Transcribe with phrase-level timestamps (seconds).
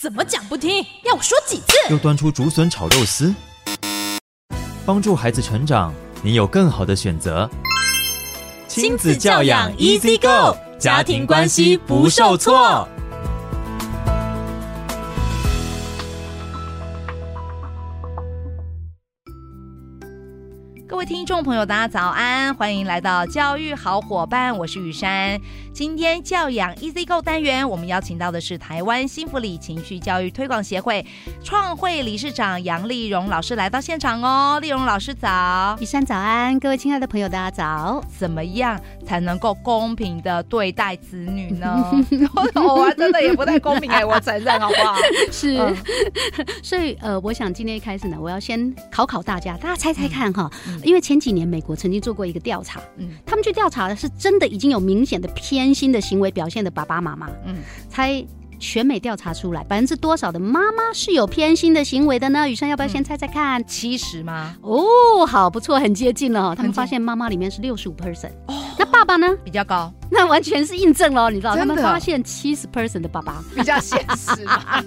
[0.00, 0.86] 怎么讲不听？
[1.02, 1.76] 要我说几次？
[1.90, 3.34] 又端出竹笋炒肉丝，
[4.86, 7.50] 帮助孩子成长，你有更好的选择。
[8.68, 12.88] 亲子教养 Easy Go，家庭关系不受挫。
[20.88, 25.38] 各位听众朋友，大家早安，欢迎来到教育好伙伴，我是雨珊。
[25.70, 31.06] 今天教养 Easy Go 单元，我们邀请到的是台湾幸福里情绪教育推广协会
[31.44, 34.58] 创会理事长杨丽蓉老师来到现场哦。
[34.60, 38.02] 丽蓉老师早，雨珊早安，各位亲爱的朋友，大家早。
[38.18, 41.92] 怎么样才能够公平的对待子女呢？
[42.56, 44.96] 我真的也不太公平哎， 我承认好不好？
[45.30, 45.76] 是，嗯、
[46.64, 50.50] 所以呃，我想今天一开始呢，我要先考考大家，大家猜猜看哈。
[50.66, 57.56] 嗯因为前几年美国曾经做过一个调查，嗯，他们去调查的是真的已经有明显的偏心的行为表现的爸爸妈妈，嗯，
[57.88, 58.24] 才
[58.58, 62.48] 全美调查出来百分之多少的妈妈是有偏心的行为的呢？
[62.48, 63.64] 雨珊要不要先猜猜看？
[63.64, 64.56] 七十吗？
[64.62, 66.56] 哦，好，不错，很接近了。
[66.56, 69.26] 他们发现妈妈里面是六十五 percent，哦，那爸爸呢？
[69.44, 69.92] 比较高。
[70.10, 71.54] 那完全是印证了，你知道？
[71.56, 74.46] 他们发现七十 percent 的爸爸比较现实。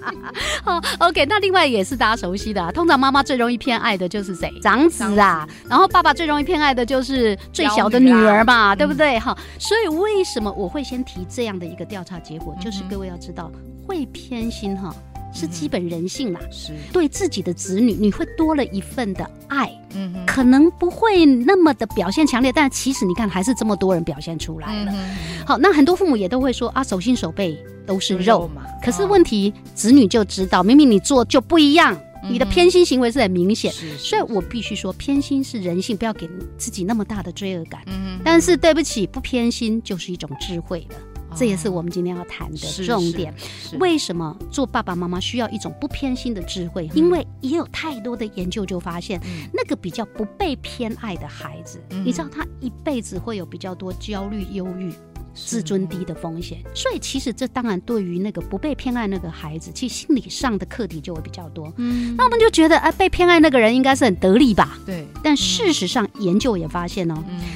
[0.65, 4.51] 哦，OK，那另外也是大家熟悉的，啊，通常妈妈最容易偏爱的就是谁？
[4.61, 5.45] 长子啊。
[5.47, 9.19] 子然后爸爸最容易偏爱的就是最小的女儿嘛，啊、对不对？
[9.19, 12.55] 哈、嗯，所以为什么我会先提这样的一个调查结果？
[12.59, 13.51] 就是各位要知道，
[13.87, 14.93] 会偏心哈。
[15.33, 16.73] 是基本人性啦，是。
[16.91, 24.93] 对自己的子女，你会多了一份的爱，嗯，可能不会那么的表现强烈，但其实你看，还是这么多人表现出来了。
[25.45, 28.47] 好，那很多父母也都会说啊，手心手背都是肉。
[28.49, 28.63] 嘛。
[28.83, 31.97] 可是问题，子女就知道，明明你做就不一样，
[32.29, 37.81] 你的偏心行为是很明显，所以我必须说，偏心是人性，不要给自己那么大的罪恶感。
[37.87, 40.95] 嗯，但是对不起，不偏心就是一种智慧了。
[41.35, 43.33] 这也是我们今天要谈的重点。
[43.79, 46.89] 为什么做爸爸妈妈需要一种不偏心的智慧？
[46.93, 49.19] 因为也有太多的研究就发现，
[49.53, 54.91] 那个比较不被偏爱的孩子，你知道他一辈子会有比较多焦虑、忧郁。
[55.33, 61.71] 自尊低的风险，所以其实这当然对于那个不被偏爱那个孩子，其实心理上的课题就会比较多。
[61.77, 64.77] 嗯，那我们就觉得，哎，被偏爱那个人应该是很得力吧？
[64.85, 65.05] 对。
[65.23, 67.15] 但事实上，研究也发现哦，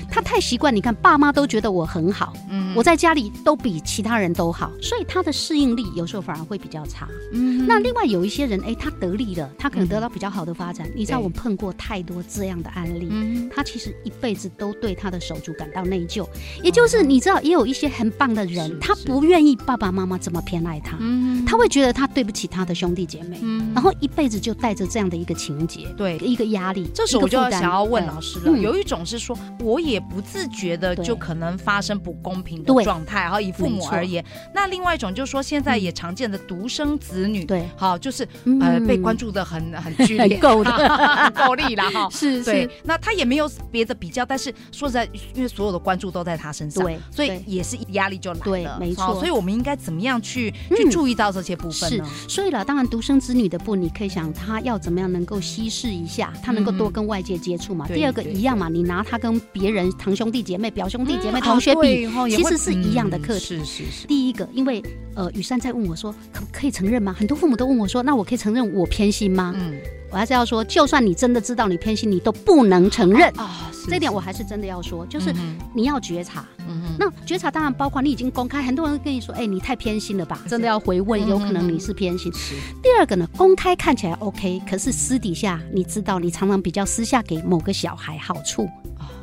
[0.10, 7.08] 他太习惯，你看爸妈都觉得我很好，嗯，我在家里都比其他人都好，所以他的适应力有时候反而会比较差。
[7.34, 7.66] 嗯。
[7.68, 10.90] 那另外有一些人，哎，他得力了，他可能得到比较好的发展。
[10.96, 13.10] 你知道，我们碰过太多这样的案例，
[13.54, 16.26] 他其实一辈子都对他的手足感到内疚。
[16.64, 17.65] 也就是你知道，也有。
[17.66, 21.44] 一些很棒的人，他不愿意爸爸妈妈这么偏爱他，嗯。
[21.46, 23.72] 他会觉得他对不起他的兄弟姐妹，嗯。
[23.74, 26.18] 然后一辈子就带着这样的一个情节，对。
[26.20, 26.90] 一个压力。
[26.94, 38.28] 这时候我就要想要问老师了，有一种是说，我也不自觉的就可能发生不公平的状态，然后以父母而言，那另外一种就是说，现在也常见的独生子女，对，好，就是
[38.62, 40.72] 呃被关注的很很剧烈，够的。
[41.36, 42.70] 够力了哈， 是是。
[42.84, 49.16] 那他也没有别的比较，但是说实在，因为所有的关注都在他身上，对，所以也是压力就来了，对，没错。
[49.16, 52.06] 所以我们应该怎么样去去注意到这些部分呢？
[52.06, 57.88] 是，所以了，当然独生子女的部分，你可以想他要怎么样能够稀释一下，他能够多跟外界接触嘛。
[57.88, 63.40] 第二个一样嘛，你拿他跟别人堂兄弟姐妹、表兄弟姐妹、同学比，其实是一样的课题。
[63.40, 64.08] 是是是。
[64.08, 64.84] 第一个，因为
[65.16, 67.16] 呃，雨珊在问我说，可不可以承认吗？
[67.18, 69.54] 很多父母都问我说，那我可以承认我偏心吗？
[69.56, 69.76] 嗯。
[70.12, 73.70] 我还是要说，就算你真的知道你偏心，你都不能承认啊。
[73.90, 75.34] 这点我还是真的要说，就是
[75.74, 76.46] 你要觉察。
[76.98, 80.42] 那觉察当然包括你已经公开，很多人跟你说，哎，你太偏心了吧？
[80.48, 82.32] 真的要回问，有可能你是偏心。
[82.82, 88.68] 第二个呢，公开看起来 OK，可是私底下你知道，你常常比较私下给某个小孩好处。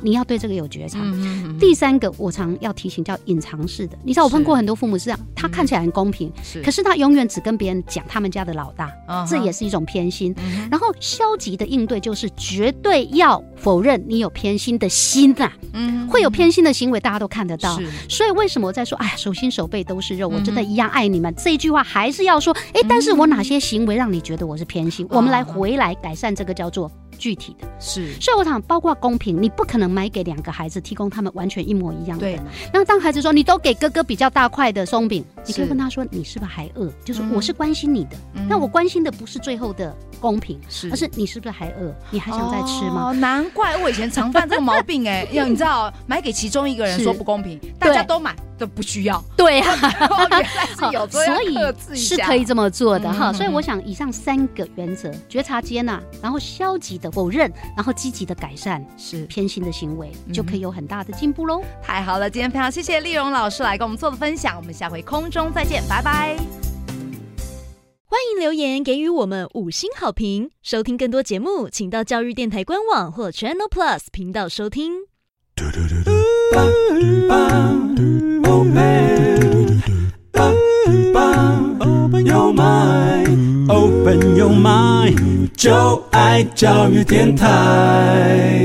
[0.01, 0.99] 你要对这个有觉察。
[1.59, 3.97] 第三个，我常要提醒叫隐藏式的。
[4.03, 6.31] 你知道我碰过很多父母是这样，他看起来很公平，
[6.63, 8.91] 可是他永远只跟别人讲他们家的老大，
[9.25, 10.35] 这也是一种偏心。
[10.69, 17.79] 然后消极的应对就是绝对要否认你有偏心的心呐，嗯，会有偏心的行为，大家都看得到。
[18.07, 25.07] 所以为什么我在说，哎呀，手心手背都是肉，我真的一样爱你们这一句话，还是要说，哎，但是我哪些行为让你觉得我是偏心？
[25.09, 26.91] 我们来回来改善这个叫做。
[27.15, 32.25] 具体的是，所以我想包括公平，你不可能买给两个孩子提供他们完全一模一样的。
[32.25, 32.39] 对。
[32.73, 36.91] 那当孩子说你都给哥哥比较大块的松饼，你可以问他说，你是不是还饿？
[37.05, 38.17] 就是我是关心你的，
[38.49, 41.95] 那我关心的不是最后的公平，是而是你是不是还饿？
[42.09, 43.11] 你还想再吃吗？
[43.11, 49.23] 哦，难怪我以前常犯这个毛病哎， 因为你知道买给其中一个人说不公平，大家都买都不需要。
[49.37, 49.75] 对啊，
[50.29, 53.31] 原来是有， 所以是可以这么做的哈。
[53.31, 61.61] 所以我想以上三个原则：觉察接纳，然后消极的否认，然后积极的改善，是偏心的行为，就可以有很大的进步喽。
[61.81, 66.37] 太好了，今天非常谢谢丽蓉老师来跟我们做的分享，我们下回空中再见，拜拜。
[68.05, 70.51] 欢迎留言给予我们五星好评。
[70.61, 75.12] 收听更多节目，请到教育电台官网或 Channel Plus 频道收听。
[81.79, 88.63] Open your mind, open your mind，就爱教育电台。